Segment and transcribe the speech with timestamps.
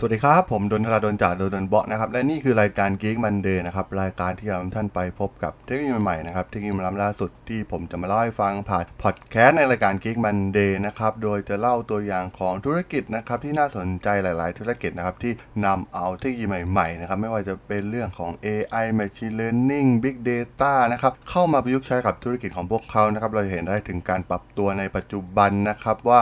[0.00, 15.32] สวัสดีครับ ผมดนทราดนจากดนดนเบาะนะครับ และนี่คือรายการ Geek Monday นะครับ รายการที่เราท่านไปพบกับเทคโนโลยีใหม่ๆนะครับ เทคโนโลยีล้ำล่าสุดที่ผมจะมาเล่าให้ฟังผ่านพอดแคสต์ในรายการ Geek Monday นะครับ โดยจะเล่าตัวอย่างของธุรกิจนะครับที่น่าสนใจหลาย ๆ ธุรกิจนะครับที่
[15.66, 26.20] นำเอาเทคโนโลยีใหม่ ๆ นะครับ ไม่ว่าจะเป็นเรื่องของ AI Machine Learning Big Data นะครับ เข้ามาประยุกต์ใช้กับธุรกิจของพวกเขานะครับ เราจะเห็นได้ถึงการปรับตัวในปัจจุบันนะครับว่า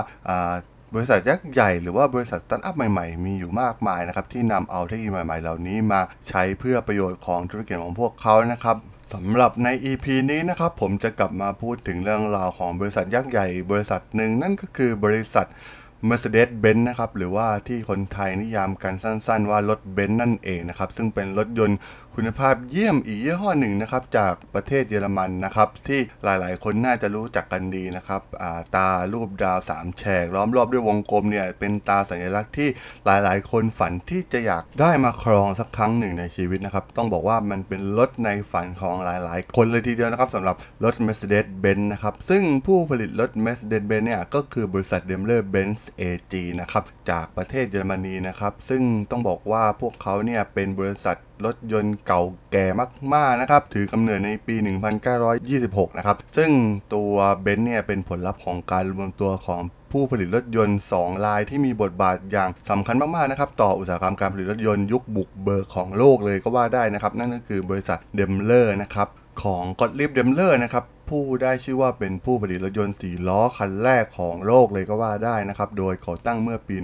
[0.96, 8.76] บริษัทยักษ์ใหญ่หรือว่าบริษัทสตาร์ทอัพใหม่ๆ มีอยู่มากมายนะครับที่นำเอาเทคโนโลยีใหม่ๆ เหล่านี้มาใช้เพื่อประโยชน์ของธุรกิจของพวกเขานะครับ
[9.14, 15.46] สำหรับใน EP นี้นะครับผมจะกลับมาพูดถึงเรื่องราวของบริษัทยักษ์ใหญ่ บริษัทหนึ่งนั่นก็คือบริษัท
[16.08, 21.78] Mercedes-Benz นะครับหรือว่าที่คนไทยนิยามกันสั้นๆว่ารถเบนซ์นั่นเองนะครับซึ่งเป็นรถยนต์
[22.18, 32.68] คุณภาพเยี่ยมอีกยี่ห้อหนึ่งนะครับจากประเทศเยอรมันนะครับที่หลายๆ คนน่าจะรู้จักกันดีนะครับาตารูปดาวสามแฉกล้อมรอบด้วยวงกลมเนี่ยเป็นตาสัญลักษณ์ที่
[33.06, 52.66] หลายๆ คนฝันที่จะอยากได้มาครองสักครั้งหนึ่งในชีวิตนะครับต้องบอกว่ามันเป็นรถในฝันของหลายๆ คนเลยทีเดียวนะครับสำหรับรถ Mercedes-Benz นะครับซึ่งผู้ผลิตรถ Mercedes-Benz เนี่ยก็คือบริษัท Daimler-Benz AG นะครับจากประเทศเยอรมนีนะครับซึ่งต้องบอกว่าพวกเขาเนี่ยเป็นบริษัทรถยนต์เก่าแก่
[53.14, 54.54] มาก ๆ นะครับ ถือกำเนิดในปี
[55.26, 56.50] 1926 นะครับ ซึ่ง
[56.94, 57.12] ตัว
[57.42, 59.60] เบนซ์เนี่ยเป็นผลลัพธ์ของการรวมตัวของ
[59.92, 69.08] ผู้ผลิตรถยนต์ 2 รายที่มีบทบาทอย่างสำคัญมาก ๆ นะครับ ต่ออุตสาหกรรมการผลิตรถยนต์ยุคบุกเบิกของโลกเลยก็ว่าได้นะครับ นั่นก็คือบริษัทเดมเลอร์นะครับ
[69.42, 76.76] ของกอตลีบเดมเลอร์นะครับ ผู้ได้ชื่อว่าเป็นผู้ผลิตรถยนต์สี่ล้อคันแรกของโลกเลยก็ว่าได้นะครับ โดยก่อตั้งเมื่อปี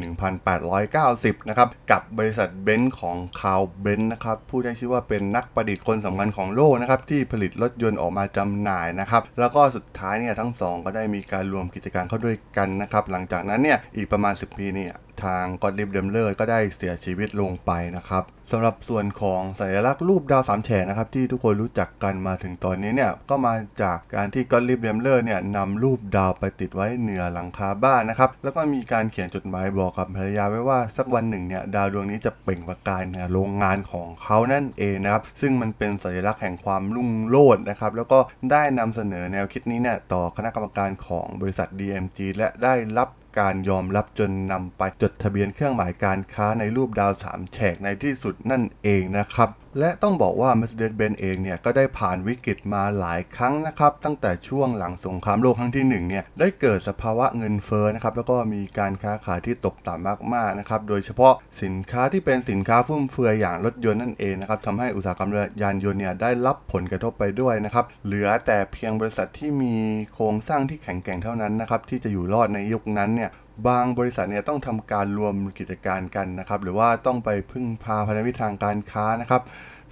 [0.71, 14.93] 1890 นะครับ กับบริษัทเบนซ์ของคาร์ลเบนซ์นะครับ ผู้ได้ชื่อว่าเป็นนักประดิษฐ์คนสำคัญของโลกนะครับ ที่ผลิตรถยนต์ออกมาจำหน่ายนะครับ แล้วก็สุดท้ายเนี่ยทั้งสองก็ได้มีการรวมกิจการเข้าด้วยกันนะครับ หลังจากนั้นเนี่ยอีกประมาณ 10 ปีเนี่ย
[15.25, 38.19] ทางกอตลีบเดมเลอร์ก็ได้เสียชีวิตลงไปนะครับสำหรับส่วนของสัญลักษณ์รูปดาวสามแฉกนะครับที่ทุกคนรู้จักกันมาถึงตอนนี้เนี่ยก็มาจากการที่กอตลีบเดมเลอร์เนี่ยนำรูปดาวไปติดไว้เหนือหลังคาบ้านนะครับ แล้วก็มีการเขียนจดหมายบอกกับภรรยาไว้ว่าสักวันหนึ่งเนี่ยดาวดวงนี้จะเปล่งประกายเหนือโรงงานของเขานั่นเองนะครับ ซึ่งมันเป็นสัญลักษณ์แห่งความรุ่งโรจน์นะครับ แล้วก็
[38.51, 43.09] ได้นำเสนอแนวคิดนี้เนี่ยต่อคณะกรรมการของบริษัท DMG และได้รับ
[43.41, 65.31] การยอมรับจนนำไปจดทะเบียนเครื่องหมายการค้าในรูปดาวสามแฉกในที่สุดนั่นเองนะครับ และต้องบอกว่า Mercedes-Benz เองเนี่ยก็ได้ผ่านวิกฤตมาหลายครั้งนะครับ ตั้งแต่ช่วงหลังสงครามโลกครั้งที่1เนี่ยได้เกิดสภาวะเงินเฟ้อนะครับแล้วก็มีการค้าขายที่ตกต่ำมากๆนะครับโดยเฉพาะสินค้าที่เป็นสินค้าฟุ่มเฟือยอย่างรถยนต์นั่นเองนะครับทำให้อุตสาหกรรม
[65.63, 69.75] ยานยนต์เนี่ยได้รับผลกระทบไปด้วยนะครับเหลือแต่เพียงบริษัทที่มี
[70.15, 73.31] โครงสร้างที่แข็งแกร่งเท่านั้นนะครับที่จะอยู่รอดในยุคนั้นเนี่ย
[73.69, 79.43] บางบริษัทเนี่ยต้องทำการรวมกิจการกันนะครับ หรือว่าต้องไปพึ่งพาพันธมิตรทางการค้านะครับ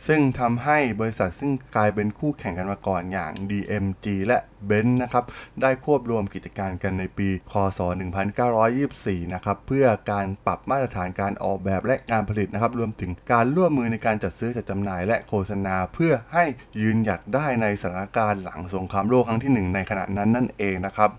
[0.08, 4.38] ซึ่งทำให้บริษัทซึ่งกลายเป็นคู่แข่งกันมาก่อนอย่าง DMG และ
[4.68, 5.24] Benz นะครับ
[5.62, 7.80] ได้ควบรวมกิจการกันในปี คศ
[8.56, 16.44] 1924 นะครับ เพื่อการปรับมาตรฐานการออกแบบและการผลิตนะครับ รวมถึงการร่วมมือในการจัดซื้อจัดจำหน่ายและโฆษณา เพื่อให้
[16.80, 21.10] ยืนหยัดได้ในสถานการณ์หลังสงครามโลกครั้งที่หนึ่งในขณะนั้นนั่นเองนะครับ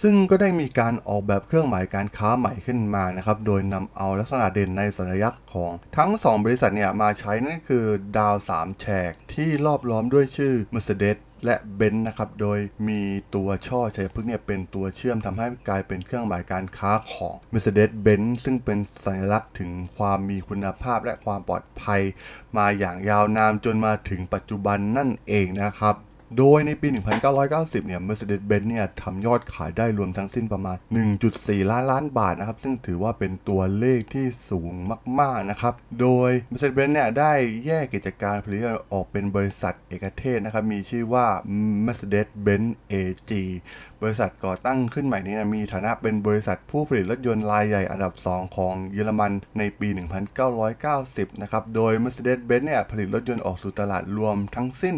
[0.00, 7.84] ซึ่งก็ได้มีการออกแบบเครื่องหมายการค้าใหม่ขึ้นมานะครับ โดยนำเอาลักษณะเด่นในสัญลักษณ์ของทั้ง 2 บริษัทเนี่ยมาใช้นั่นคือ
[8.16, 12.58] ดาว 3 แฉก ที่รอบล้อมด้วยชื่อ Mercedes และเบนซ์นะครับ โดย
[12.88, 13.00] มี
[13.34, 22.00] ตัวช่อชัยพฤกษ์เนี่ยเป็นตัวเชื่อมทำให้กลายเป็นเครื่องหมายการค้าของ Mercedes-Benz ซึ่งเป็นสัญลักษณ์ถึงความมีคุณภาพและความปลอดภัย
[22.56, 25.96] มาอย่างยาวนานจนมาถึงปัจจุบันนั่นเองนะครับ
[26.38, 26.88] โดยในปี
[27.36, 30.76] 1990 เนี่ย Mercedes-Benz เนี่ยทำยอดขายได้รวมทั้งสิ้นประมาณ
[31.24, 34.72] 1.4 ล้านล้านบาทนะครับ ซึ่งถือว่าเป็นตัวเลขที่สูง
[35.20, 37.32] มาก ๆ นะครับ โดย Mercedes-Benz เนี่ยได้
[37.66, 38.60] แยกกิจการผลิต
[38.92, 41.26] ออกเป็นบริษัทเอกเทศนะครับ มีชื่อว่า
[41.86, 43.30] Mercedes-Benz AG
[44.02, 49.88] บริษัทก่อตั้งขึ้นใหม่นี้นะมีฐานะเป็นบริษัทผู้ผลิตรถยนต์รายใหญ่อันดับ 2 ของเยอรมันในปี
[50.64, 54.94] 1990 นะครับ โดย Mercedes-Benz เนี่ยผลิตรถยนต์ออกสู่ตลาดรวมทั้งสิ้น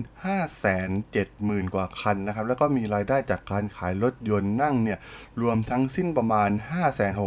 [0.86, 4.98] 570,000 กว่าคันนะครับ แล้วก็มีรายได้จากการขายรถยนต์นั่งเนี่ย
[5.42, 6.50] รวมทั้งสิ้นประมาณ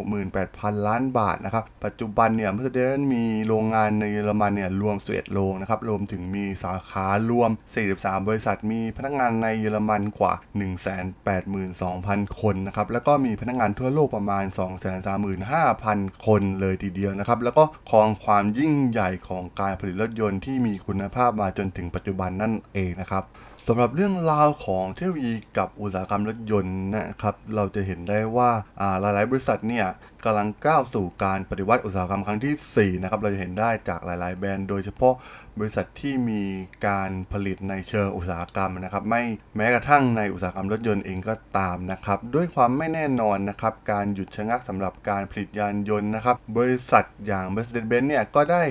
[0.06, 7.50] 568,000 ล้านบาทนะครับ ปัจจุบันเนี่ย Mercedes มีโรงงานในเยอรมันเนี่ยรวม11โรงนะครับ รวมถึงมีสาขารวม
[7.90, 14.46] 43 บริษัท มีพนักงานในเยอรมันกว่า 180,000 12,000 คนนะครับ แล้วก็มีพนักงานทั่วโลกประมาณ
[15.36, 23.24] 235,000 คนเลยทีเดียวนะครับ แล้วก็ครองความยิ่งใหญ่ของการผลิตรถยนต์ที่มีคุณภาพมาจนถึงปัจจุบันนั่นเองนะครับ
[23.70, 29.88] สำหรับเรื่องราวของเทคโนโลยีกับอุตสาหกรรมรถยนต์นะครับ เราจะเห็นได้ว่าอ่าหลายๆ บริษัทเนี่ย
[30.24, 35.14] กำลังก้าวสู่การปฏิวัติอุตสาหกรรมครั้งที่ 4 นะครับ เราจะเห็นได้จากหลาย ๆ แบรนด์ โดยเฉพาะ
[35.60, 36.44] บริษัทที่มี
[36.88, 39.24] การผลิตในเชิงอุตสาหกรรมนะครับ ไม่
[39.56, 48.64] แม้กระทั่งในอุตสาหกรรมรถยนต์เองก็ตามนะครับ ด้วยความไม่แน่นอนนะครับ การหยุดชะงักสำหรับการผลิตยานยนต์นะครับ บริษัทอย่าง Mercedes-Benz เนี่ยก็ได้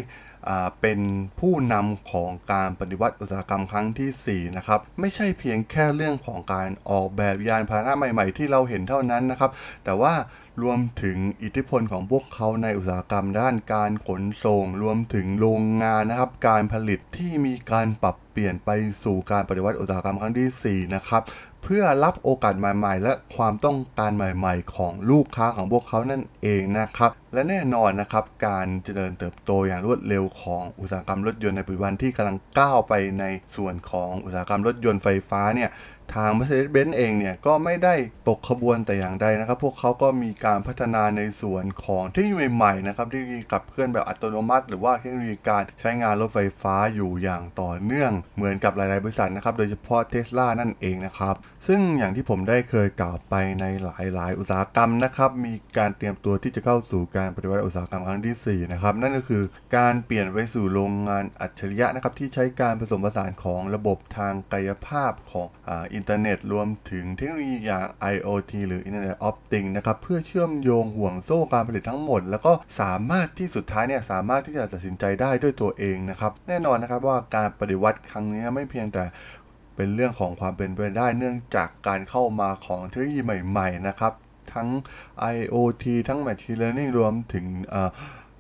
[0.81, 1.01] เป็น
[1.41, 9.51] ผู้นำของการปฏิวัติอุตสาหกรรมครั้งที่ 4 นะครับ ไม่ใช่เพียงแค่เรื่องของการออกแบบยานพาหนะใหม่ๆ ที่เราเห็นเท่านั้นนะครับ
[9.85, 10.15] แต่ว่า
[10.63, 18.71] รวมถึงอิทธิพลของพวกเขาในอุตสาหกรรมด้านการขนส่ง รวมถึงโรงงานนะครับ การผลิตที่มีการปรับเปลี่ยนไป
[19.05, 21.23] สู่การปฏิวัติอุตสาหกรรมครั้งที่ 4 นะครับ
[21.69, 33.25] เพื่อรับโอกาสใหม่ๆ และความต้องการใหม่ๆ ของลูกค้าของพวกเขานั่นเองนะครับ และแน่นอนนะครับ การเจริญเติบโตอย่างรวดเร็วของอุตสาหกรรมรถยนต์ในปัจจุบันที่กำลังก้าวไปใน
[33.57, 35.71] ส่วนของอุตสาหกรรมรถยนต์ไฟฟ้าเนี่ย
[36.15, 37.95] ทาง Mercedes-Benz เองเนี่ยก็ไม่ได้
[38.29, 43.23] ตกขบวนแต่อย่างใดนะครับ พวกเขาก็มีการพัฒนาในส่วนของเทคโนโลยีใหม่ๆนะครับที่
[43.53, 51.37] ขับเคลื่อนแบบอัตโนมัติ หรือว่าเทคโนโลยีการใช้งานรถไฟฟ้าอยู่อย่างต่อเนื่อง เหมือนกับหลาย ๆ บริษัทนะครับ โดยเฉพาะเทสลานั่นเองนะครับ
[51.67, 59.45] ซึ่งอย่างที่ผมได้เคยกล่าวไปในหลาย ๆ อุตสาหกรรมนะครับ มีการเตรียมตัวที่จะเข้าสู่การปฏิวัติอุตสาหกรรมครั้งที่ 4 นะครับ นั่นก็คือ
[59.77, 79.05] การเปลี่ยนไปสู่โรงงานอัจฉริยะนะครับที่ใช้การผสมผสานของระบบทางกายภาพของอาอินเทอร์เน็ตรวมถึงเทคโนโลยีอย่าง IoT หรือ Internet of Things นะครับเพื่อเชื่อมโยงห่วงโซ่การผลิตทั้งหมด แล้วก็สามารถที่สุดท้ายเนี่ยสามารถที่จะตัดสินใจได้ด้วยตัวเองนะครับแน่นอนนะครับว่าการปฏิวัติครั้งนี้ไม่เพียงแต่
[79.77, 84.13] เป็นเรื่องของความเป็นไปได้เนื่องจากการเข้ามาของเทคโนโลยีใหม่ ๆ นะครับ
[84.55, 84.69] ทั้ง
[85.35, 87.47] IoT ทั้ง Machine Learning รวมถึง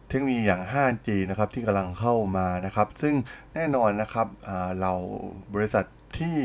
[0.09, 3.15] เทคโนโลยีอย่าง 5G นะครับที่กำลังเข้ามานะครับ ซึ่ง
[3.55, 4.27] แน่นอนนะครับ
[4.81, 4.93] เรา
[5.55, 5.85] บริษัท
[6.19, 6.37] ที่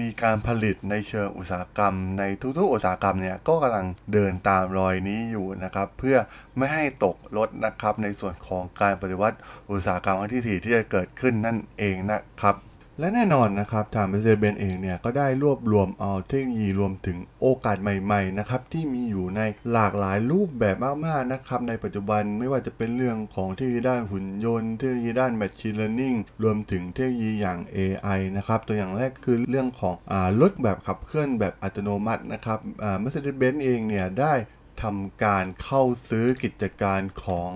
[0.00, 2.22] มีการผลิตในเชิงอุตสาหกรรม ใน
[2.58, 6.16] ทุกๆอุตสาหกรรมเนี่ยก็กำลังเดินตามรอยนี้อยู่นะครับ เพื่อ
[6.56, 9.36] ไม่ให้ตกลดนะครับในส่วนของการปฏิวัติ
[9.70, 12.56] อุตสาหกรรมครั้งที่ 4 ที่จะเกิดขึ้นนั่นเองนะครับ
[13.00, 19.40] และแน่นอนนะครับทาง Mercedes-Benz เองเนี่ยก็ได้รวบรวมเอาเทคโนโลยีรวมถึงโอกาสใหม่ๆนะครับที่มีอยู่ใน
[19.72, 20.76] หลากหลายรูปแบบ
[21.06, 34.34] มากๆนะครับในปัจจุบันไม่ว่าจะเป็นเรื่องของเทคโนโลยีด้านหุ่นยนต์เทคโนโลยีด้าน Machine Learning รวมถึงเทคโนโลยีอย่าง AI นะครับตัวอย่างแรกคือเรื่องของอรถแบบขับเคลื่อนแบบอัตโนมัตินะครับอ่า Mercedes-Benz เองเนี่ยได้
[34.82, 37.50] ทำการเข้าซื้อกิจการของ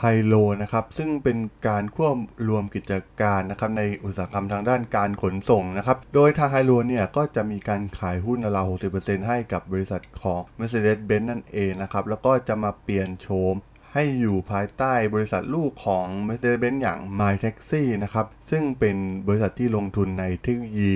[0.00, 1.38] ไฮโลนะครับซึ่งเป็น
[1.68, 2.16] การควบ
[2.48, 13.54] รวมกิจการนะครับในอุตสาหกรรมทางด้านการขนส่งนะครับโดยทางไฮโลเนี่ยก็จะมีการขายหุ้นราว60%ให้กับบริษัทของ Mercedes-Benz นั่นเองนะครับแล้วก็จะมาเปลี่ยนโฉม
[13.92, 18.96] ให้อยู่ภายใต้บริษัทลูกของ Mercedes-Benz อย่าง My Taxi นะครับซึ่งเป็น
[19.26, 20.92] บริษัทที่ลงทุนในเทคโนโลยี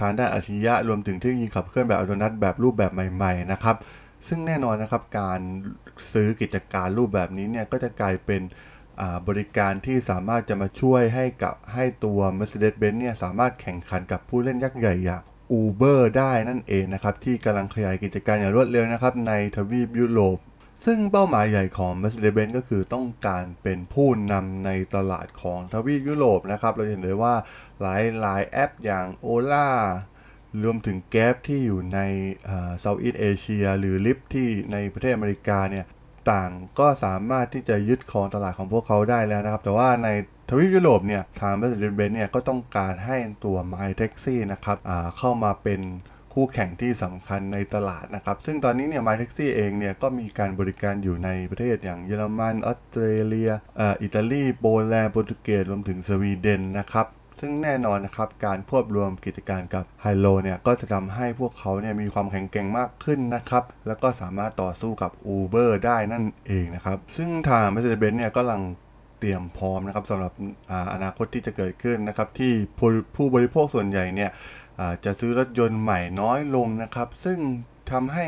[0.00, 3.76] ทางด้านอัจฉริยะรวมถึงเทคโนโลยีขับเคลื่อนแบบอัตโนมัติแบบรูปแบบใหม่ๆนะครับ
[4.26, 5.40] ซึ่งแน่นอนนะครับการ
[6.12, 8.42] ซื้อกิจการรูปแบบนี้เนี่ยก็จะกลายเป็น
[9.28, 15.22] บริการที่สามารถจะมาช่วยให้กับให้ตัว Mercedes-Benz เนี่ยสามารถแข่งขันกับผู้เล่นยักษ์ใหญ่อย่าง
[15.60, 20.38] Uber ได้นั่นเองนะครับที่กำลังขยายกิจการอย่างรวดเร็วนะครับในทวีปยุโรป
[20.86, 27.34] ซึ่งเป้าหมายใหญ่ของ Mercedes-Benz ก็คือต้องการเป็นผู้นำในตลาดของทวีปยุโรปนะครับเราเห็นเลยว่า
[27.80, 29.66] หลายหลายแอปอย่าง Ola
[30.62, 32.00] รวมถึงแก๊ปที่อยู่ใน
[32.46, 35.86] เซาท์อีสเอเชียหรือลิฟที่ในประเทศอเมริกาเนี่ย
[36.30, 40.08] ต่างก็สามารถที่จะยึดครองตลาดของพวกเขาได้แล้วนะครับ แต่ว่าใน
[40.48, 44.76] ทวีปยุโรปเนี่ยทาง Mercedes-Benz เนี่ยก็ต้องการให้ตัว My Taxi นะครับ
[45.18, 45.80] เข้ามาเป็น
[46.34, 53.50] คู่แข่งที่สำคัญในตลาดนะครับ ซึ่งตอนนี้เนี่ย My Taxi เองเนี่ยก็มีการบริการอยู่ในประเทศอย่างเยอรมันออสเตรเลีย
[54.02, 57.06] อิตาลีโปแลนด์โปรตุเกสรวมถึงสวีเดนนะครับ
[57.40, 68.62] ซึ่งแน่นอนนะครับการควบรวมกิจการกับไฮโลเนี่ยก็จะทำให้พวกเขาเนี่ยมีความแข็งแกร่งมากขึ้นนะครับแล้วก็สามารถต่อสู้กับ Uber ได้นั่นเองนะครับซึ่งทาง Mercedes-Benz เนี่ยก็กำลัง
[69.20, 70.32] เตรียมพร้อมนะครับสำหรับ
[70.70, 72.52] ออนาคตที่จะเกิดขึ้นนะครับที่
[73.16, 74.30] ผู้บริโภคส่วนใหญ่เนี่ย
[75.04, 77.38] จะซื้อรถยนต์ใหม่น้อยลงนะครับ ซึ่ง
[77.90, 78.24] ทำให้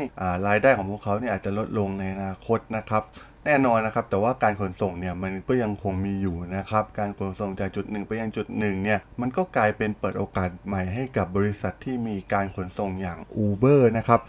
[0.47, 3.03] รายได้ของพวกเขาเนี่ยอาจจะลดลงในอนาคตนะครับ
[3.45, 14.21] แน่นอนนะครับ แต่ว่าการขนส่งเนี่ยมันก็ยังคงมีอยู่นะครับ การขนส่งจากจุดหนึ่งไปยังจุดหนึ่งเนี่ยมันก็กลายเป็นเปิดโอกาสใหม่ให้กับบริษัทที่มีการขนส่งอย่าง Uber นะครับ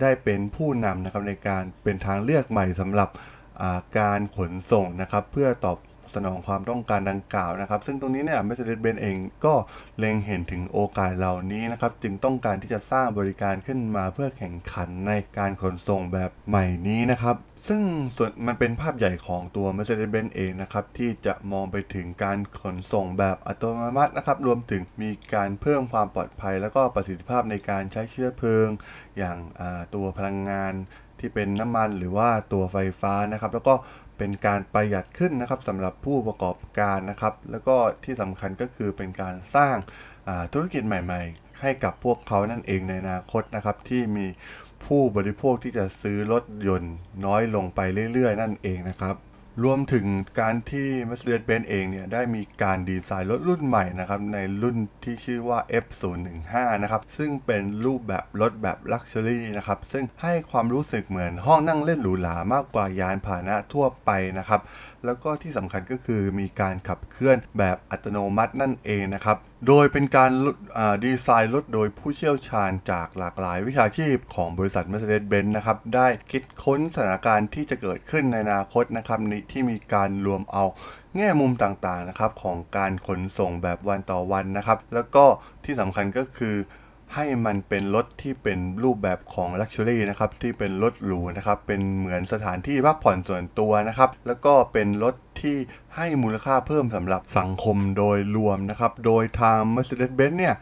[0.00, 3.08] ได้เป็นผู้นำนะครับในการเป็นทางเลือกใหม่สำหรับ
[3.98, 5.78] การขนส่งนะครับ เพื่อตอบ
[6.14, 9.54] สนองความต้องการดังกล่าวนะครับ ซึ่งตรงนี้เนี่ย Mercedes-Benz เองก็
[9.98, 17.36] เล็งเห็นถึงโอกาสเหล่านี้นะครับ จึงต้องการที่จะสร้างบริการขึ้นมาเพื่อแข่งขันในการขนส่งแบบใหม่นี้นะครับ
[17.68, 17.82] ซึ่ง
[18.16, 28.68] ส่วนมันเป็นภาพใหญ่ของตัว Mercedes-Benz เองนะครับที่จะมองไปถึงการขนส่งแบบอัตโนมัตินะครับรวมถึงมีการเพิ่มความปลอดภัย แล้วก็ประสิทธิภาพในการใช้เชื้อเพลิง
[29.18, 29.38] อย่าง
[29.94, 30.74] ตัวพลังงาน
[31.20, 33.74] ที่เป็นน้ำมันหรือว่าตัวไฟฟ้านะครับ แล้วก็
[34.22, 39.76] เป็นการประหยัดขึ้นนะครับสำหรับผู้ประกอบการนะครับ แล้วก็ที่สำคัญก็คือเป็นการสร้าง
[40.52, 44.26] ธุรกิจใหม่ ๆ ให้กับพวกเขานั่นเองในอนาคตนะครับ ที่มี
[44.86, 46.94] ผู้บริโภคที่จะซื้อรถยนต์
[47.26, 47.80] น้อยลงไป
[48.12, 49.16] เรื่อย ๆ นั่นเองนะครับ
[49.64, 50.06] รวมถึง
[50.40, 64.60] การที่ Mercedes-Benz เองเนี่ยได้มีการดีไซน์รถรุ่นใหม่นะครับในรุ่นที่ชื่อว่า F015 นะครับซึ่งเป็นรูปแบบรถแบบ Luxury นะครับซึ่งให้ความรู้สึกเหมือนห้องนั่งเล่นหรูหรามากกว่ายานพาหนะทั่วไปนะครับ
[65.04, 70.32] แล้วก็ที่สำคัญก็คือมีการขับเคลื่อนแบบอัตโนมัตินั่นเองนะครับ โดยเป็นการ
[71.04, 79.20] ดีไซน์รถโดยผู้เชี่ยวชาญจากหลากหลายวิชาชีพของบริษัท Mercedes-Benz นะครับ ได้คิดค้นสถานการณ์ที่จะเกิดขึ้นในอนาคตนะครับ
[79.52, 80.64] ที่มีการรวมเอา
[81.16, 85.24] แง่มุมต่างๆนะครับของการขนส่งแบบวันต่อวันนะครับ แล้วก็
[85.64, 86.56] ที่สำคัญก็คือ
[87.14, 95.56] ให้มันเป็นรถที่เป็นรูปแบบของ Luxury นะครับ ที่เป็นรถหรูนะครับ เป็นเหมือนสถานที่พักผ่อนส่วนตัวนะครับ แล้วก็เป็นรถที่
[95.96, 100.54] ให้มูลค่าเพิ่มสำหรับสังคมโดยรวมนะครับ โดยทาง Mercedes-Benz เนี่ย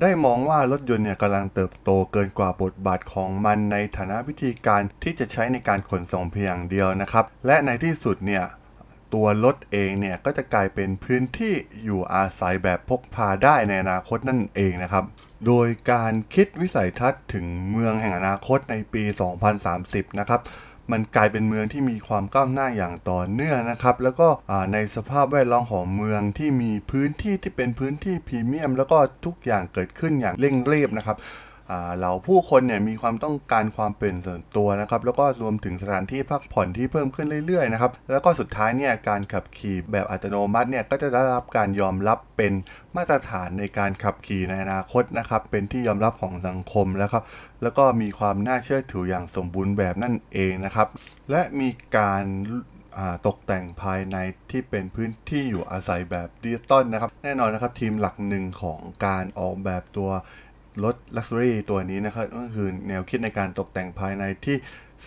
[0.00, 8.44] ได้มองว่ารถยนต์เนี่ยกำลังเติบโตเกินกว่าบทบาทของมันในฐานะวิธีการที่จะใช้ในการขนส่งเพียงอย่างเดียวนะครับ และในที่สุดเนี่ย
[9.14, 15.04] ตัวรถเองเนี่ยก็จะกลายเป็นพื้นที่อยู่อาศัยแบบพกพาได้ในอนาคตนั่นเองนะครับ
[15.46, 19.02] โดยการคิดวิสัยทัศน์ถึงเมืองแห่งอนาคตในปี
[19.60, 20.40] 2030 นะครับ
[20.92, 24.28] มันกลายเป็นเมืองที่มีความก้าวหน้าอย่างต่อเนื่องนะครับ แล้วก็
[24.72, 31.16] ในสภาพแวดล้อมของเมืองที่มีพื้นที่ที่เป็นพื้นที่พรีเมียม แล้วก็ทุกอย่างเกิดขึ้นอย่างเร่งรีบนะครับ
[31.96, 42.52] เหล่าผู้คนเนี่ยมีความต้องการความเป็นส่วนตัวนะครับแล้วก็รวมถึงสถานที่พักผ่อนที่เพิ่มขึ้นเรื่อยๆนะครับแล้วก็สุดท้ายเนี่ยการขับขี่แบบอัตโนมัติเนี่ยก็จะได้รับการยอมรับเป็น
[42.96, 47.24] มาตรฐานในการขับขี่ในอนาคตนะครับเป็นที่ยอมรับของสังคมแล้วครับ
[47.62, 50.88] แล้วก็มีความน่าเชื่อถืออย่างสมบูรณ์แบบนั่นเองนะครับ
[51.30, 52.24] และมีการ
[53.26, 54.16] ตกแต่งภายใน
[54.50, 60.10] ที่เป็นพื้นที่อยู่อาศัยแบบดิจิตอลนะครับ แน่นอนนะครับทีมหลักหนึ่งของการออกแบบตัว
[60.84, 64.56] รถ Luxury ตัวนี้นะครับก็คือแนวคิดในการตกแต่งภายในที่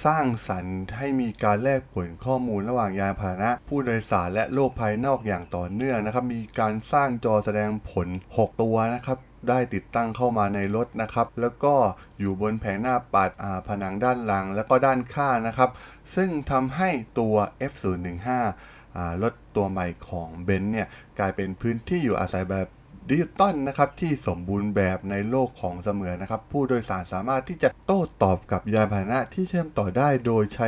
[0.05, 9.17] สร้างสรรค์ให้มีการแลกเปลี่ยนข้อมูลระหว่างยานพาหนะ ผู้โดยสารและโลกภายนอกอย่างต่อเนื่องนะครับ มีการสร้างจอแสดงผล 6 ตัวนะครับ
[9.49, 11.73] ได้ติดตั้งเข้ามาในรถนะครับ แล้วก็
[12.19, 13.29] อยู่บนแผงหน้าปัด
[13.67, 15.69] ผนังด้านหลัง แล้วก็ด้านข้างนะครับ
[16.15, 17.35] ซึ่งทำให้ตัว
[17.71, 20.87] F015 รถตัวใหม่ของเบนซ์เนี่ย
[21.19, 22.67] กลายเป็นพื้นที่อยู่อาศัยแบบ
[23.09, 30.67] ดิจิตอลนะครับที่สมบูรณ์แบบในโลกของเสมือนนะครับ ผู้โดยสารสามารถที่จะโต้ตอบกับยานพาหนะที่เชื่อมต่อได้โดยใช้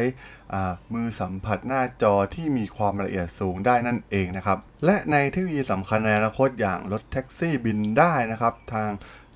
[0.94, 8.90] มือสัมผัสหน้าจอที่มีความละเอียดสูงได้นั่นเองนะครับ และในเทคโนโลยีสำคัญในอนาคตอย่างรถแท็กซี่บินได้นะครับ ทาง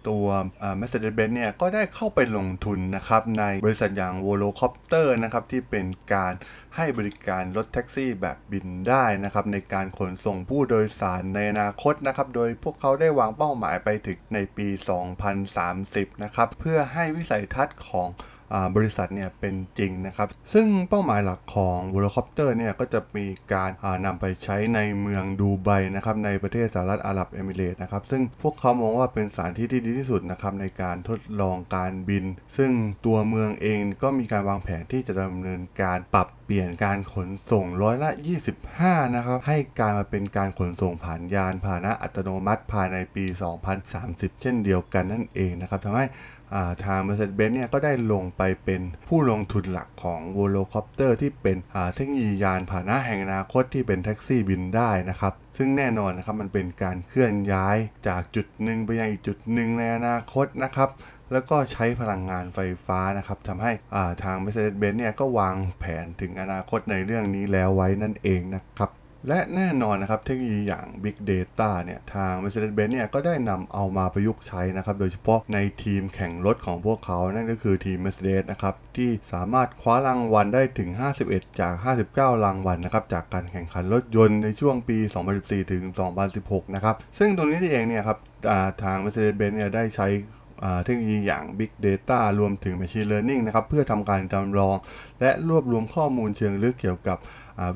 [0.09, 0.25] ตัว
[0.63, 6.33] อ่า Mercedes-Benz เนี่ยก็ได้เข้าไปลงทุนนะครับในบริษัทอย่าง Volocopter นะครับที่เป็นการ
[6.75, 14.67] ให้บริการรถแท็กซี่แบบบินได้นะครับในการขนส่งผู้โดยสารในอนาคตนะครับโดยพวกเขาได้วางเป้าหมายไปถึงในปี
[15.45, 18.07] 2030 นะครับเพื่อให้วิสัยทัศน์ของ
[18.75, 32.25] บริษัทเนี่ยเป็นจริงนะครับ ซึ่งเป้าหมายหลักของ v o l o c o p t e r เนี่ยก็จะมีการานำไปใช้ในเมืองดูไบนะครับในประเทศสหรัฐอาหรับเอมิเรต์นะครับซึ่งพวกเขามองว่าเป็นสถานที่ที่ดีที่สุดนะครับในการทดลองการบิน
[32.57, 32.71] ซึ่ง
[33.05, 38.09] ตัวเมืองเองก็มีการวางแผนที่จะดำเนินการปรับเปลี่ยนการขนส่งร้อยละ
[38.63, 43.25] 25 นะครับให้การมาเป็นการขนส่งผ่านยานพาหนะอัตโนมัติภายในปี
[43.83, 46.05] 2030 เช่นเดียวกันนั่นเองนะครับทำให้
[46.85, 51.57] ทาง Mercedes-Benz เนี่ยก็ได้ลงไปเป็นผู้ลงทุนหลักของ Volocopter ที่เป็น
[51.93, 57.77] เทคโนโลยียานพาหนะแห่งอนาคตที่เป็นแท็กซี่บินได้นะครับ ซึ่งแน่นอนนะครับมันเป็นการเคลื่อนย้าย
[58.07, 60.89] จากจุดหนึ่งไปยังอีกจุดหนึ่งในอนาคตนะครับ
[61.33, 68.89] แล้วก็ใช้พลังงานไฟฟ้านะครับทำให้าทาง Mercedes-Benz เนี่ยก็วางแผนถึงอนาคตในเรื่องนี้แล้วไว้นั่นเองนะครับ
[69.27, 80.89] และแน่นอนนะครับเทคโนโลยีอย่าง Big Data เนี่ยทาง Mercedes-Benz เนี่ยก็ได้นำเอามาประยุกต์ใช้นะครับ โดยเฉพาะในทีมแข่งรถของพวกเขา นั่นก็คือทีม Mercedes นะครับ ที่สามารถคว้ารางวัลได้ถึง
[81.25, 81.73] 51 จาก
[82.09, 84.97] 59 รางวัลนะครับ จากการแข่งขันรถยนต์ในช่วงปี
[85.35, 85.83] 2014 ถึง
[86.29, 90.07] 2016 นะครับ ซึ่งตรงนี้เองเนี่ยครับาทาง Mercedes-Benz เนี่ยได้ใช้
[90.83, 94.75] เทคโนโลยีอย่าง Big Data รวมถึง Machine Learning นะครับเพื่อทำการจำลอง
[95.21, 97.17] และรวบรวมข้อมูลเชิงลึกเกี่ยวกับ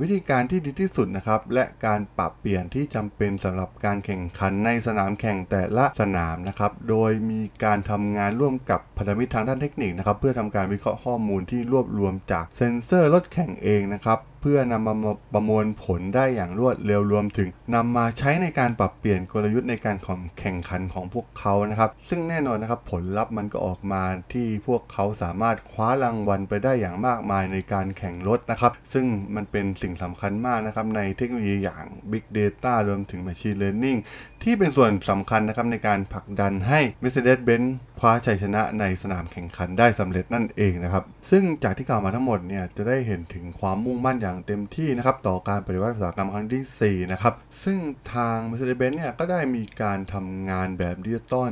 [0.02, 14.94] วิธีการที่ดีที่สุดนะครับ และการปรับเปลี่ยนที่จำเป็นสำหรับการแข่งขันในสนามแข่งแต่ละสนามนะครับ โดยมีการทำงานร่วมกับพันธมิตรทางด้านเทคนิคนะครับ เพื่อทำการวิเคราะห์ข้อมูลที่รวบรวมจากเซ็นเซอร์รถแข่งเองนะครับเพื่อนำมา
[15.34, 19.98] ประมวลผลได้อย่างรวดเร็วรวมถึงนำมาใช้ในการปรับเปลี่ยนกลยุทธ์ในการ
[20.40, 34.00] แข่งขันของพวกเขานะครับ ซึ่งแน่นอนนะครับผลลัพธ์มันก็ออกมาที่พวกเขาสามารถคว้ารางวัลไปได้อย่างมากมายในการแข่งรถนะครับ ซึ่งมันเป็นสิ่งสำคัญมากนะครับในเทคโนโลยีอย่าง Big Data รวมถึง Machine Learning
[34.44, 47.80] ที่เป็นส่วนสำคัญนะครับในการผลักดันให้ Mercedes-Benz คว้าชัยชนะในสนามแข่งขันได้สำเร็จนั่นเองนะครับ ซึ่งจากที่กล่าวมาทั้งหมดเนี่ยจะได้เห็นถึงความมุ่งมั่นอย่างเต็มที่นะครับต่อการปฏิวัติอุตสาหกรรมครั้งทีสี่4 นะครับ ซึ่ง
[48.14, 51.52] ทาง Mercedes-Benz เนี่ยก็ได้มีการทำงานแบบดิจิตอล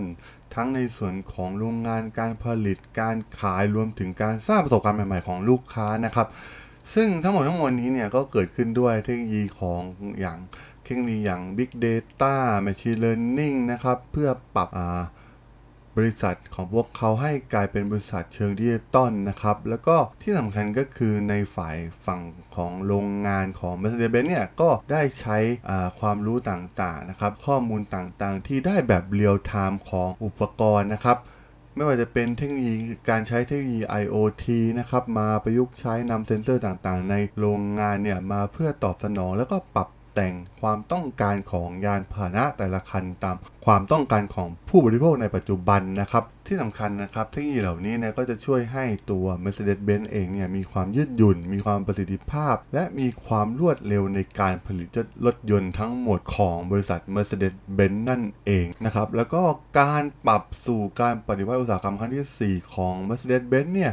[0.55, 6.27] ทั้งในส่วนของโรงงานการผลิตการขายรวมถึงการสร้างประสบการณ์ใหม่ ๆ ของลูกค้านะครับ
[6.93, 9.81] ซึ่งทั้งหมดทั้งมวลนี้เนี่ยก็เกิดขึ้นด้วยเทคโนโลยีของ
[10.19, 10.38] อย่าง
[10.84, 14.69] เทคโนโลยีอย่าง Big Data Machine Learning นะครับ เพื่อปรับ
[15.98, 22.22] บริษัทของพวกเขาให้กลายเป็นบริษัทเชิงดิจิตอลนะครับ แล้วก็ที่สำคัญก็คือในฝ่ายฝั่ง
[22.55, 25.38] ของโรงงานของ Mercedes-Benz เนี่ยก็ได้ใช้
[26.00, 31.17] ความรู้ต่างๆนะครับ ข้อมูลต่างๆ ที่ได้แบบเรียลไทม์ของอุปกรณ์นะครับ
[31.79, 32.75] ไม่ว่าจะเป็นเทคโนโลยี
[33.09, 34.45] การใช้เทคโนโลยี IoT
[34.79, 43.36] นะครับมาประยุกต์ใช้นำเซ็นเซอร์ต่างๆ ในโรงงานเนี่ยมาเพื่อตอบสนองแล้วก็ปรับ แต่งความต้องการของยานพาหนะแต่ละคันตาม
[43.66, 54.88] ความต้องการของผู้บริโภคในปัจจุบันนะครับ ที่สำคัญนะครับเทคโนโลยีเหล่านี้เนี่ยก็จะช่วยให้ตัว Mercedes-Benz เองเนี่ยมีความยืดหยุ่น มีความประสิทธิภาพ และมีความรวดเร็วในการผลิต
[55.25, 59.42] รถยนต์ทั้งหมดของบริษัท Mercedes-Benz นั่นเองนะครับแล้วก็
[59.80, 63.92] การปรับสู่การปฏิวัติอุตสาหกรรมครั้งที่ 4 ของ Mercedes-Benz เนี่ย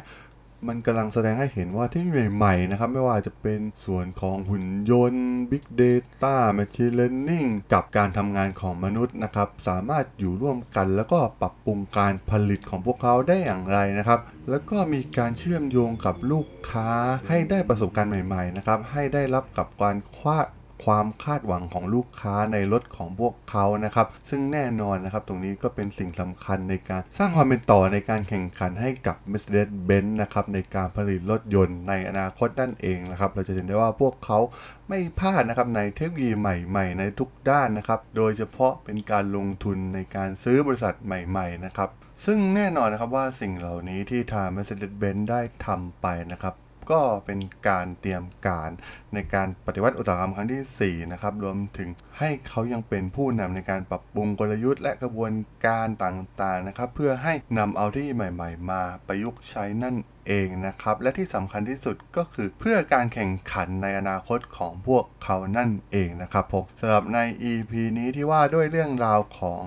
[0.68, 14.20] มันกำลังแสดงให้เห็นว่าเทคโนโลยีใหม่ๆนะครับ ไม่ว่าจะเป็นส่วนของหุ่นยนต์ Big Data Machine Learning กับการทำงานของมนุษย์นะครับ สามารถอยู่ร่วมกัน แล้วก็ปรับปรุงการผลิตของพวกเขาได้อย่างไรนะครับ
[14.50, 16.90] แล้วก็มีการเชื่อมโยงกับลูกค้า
[17.28, 20.38] ให้ได้ประสบการณ์ใหม่ ๆ นะครับ ให้ได้รับกับการคว้า
[20.84, 34.38] ความคาดหวังของลูกค้าในรถของพวกเขานะครับ ซึ่งแน่นอนนะครับ ตรงนี้ก็เป็นสิ่งสำคัญในการสร้างความเป็นต่อในการแข่งขันให้กับ Mercedes-Benz นะครับในการผลิตรถยนต์ในอนาคตนั่นเองนะครับ เราจะเห็นได้ว่าพวกเขา
[34.88, 41.90] ไม่พลาดนะครับในเทคโนโลยีใหม่ๆ ในทุกด้านนะครับ โดยเฉพาะเป็นการลงทุนในการซื้อบริษัทใหม่ๆนะครับ
[42.26, 46.54] ซึ่งแน่นอนนะครับว่าสิ่งเหล่านี้ที่ทาง Mercedes-Benz ได้ทำไปนะครับ
[46.90, 48.70] ก็เป็นการเตรียมการ
[49.14, 51.88] ในการปฏิวัติอุตสาหกรรมครั้งที่4นะครับรวมถึง
[52.20, 55.32] ให้เขายังเป็นผู้นำในการปรับปรุงกลยุทธ์และกระบวน
[55.66, 59.96] การต่างๆนะครับ เพื่อให้นำเอาที่ใหม่ ๆ มาประยุกต์ใช้นั่น
[60.28, 67.18] เองนะครับ และที่สำคัญที่สุดก็คือเพื่อการแข่งขันในอนาคตของพวกเขานั่นเองนะครับผมสำหรับใน
[67.50, 69.60] EP นี้ที่ว่าด้วยเรื่องราวของ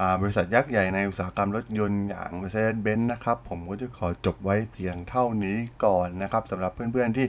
[0.00, 7.26] อบริษัทยักษ์ใหญ่ในอุตสาหกรรมรถยนต์อย่าง Mercedes-Benz นะครับ ผมก็จะขอจบไว้เพียงเท่านี้ก่อนนะครับสำหรับเพื่อนๆที่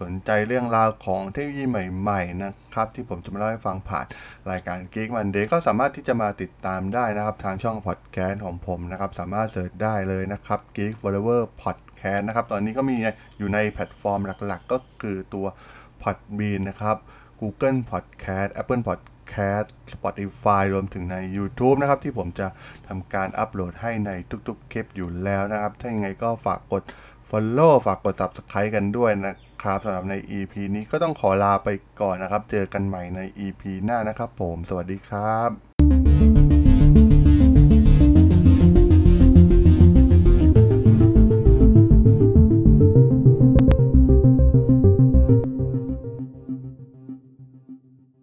[0.00, 4.06] สนใจเรื่องราวของเทคโนโลยีใหม่ๆนะครับที่ผมจะมาเล่าให้ฟังผ่าน
[4.50, 12.96] รายการ Geek Monday ก็สามารถที่จะมาติดตามได้นะครับ ทางช่องพอดแคสต์ของผมนะครับ สามารถเสิร์ชได้เลยนะครับ Geek Forever Podcast นะครับ ตอนนี้ก็มี
[13.38, 15.46] อยู่ในแพลตฟอร์มหลักๆ ก็คือตัว
[16.02, 16.96] Podbean นะครับ
[17.40, 22.46] Google Podcast Apple Podcast Spotify รวมถึงใน YouTube นะครับ ที่ผมจะ
[22.88, 24.10] ทำการอัปโหลดให้ใน
[24.48, 26.82] ทุกๆ คลิปอยู่แล้วนะครับ ถ้าอยังไงก็ฝากกด
[27.30, 31.68] Follow ฝากกด Subscribe กันด้วยนะครับสำหรับใน EP นี้ก็ต้องขอลาไป
[32.00, 35.69] ก่อนนะครับ เจอกันใหม่ใน EP หน้านะครับผม สวัสดีครับ